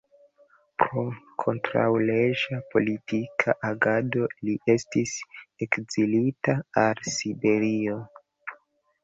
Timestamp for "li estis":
4.49-5.13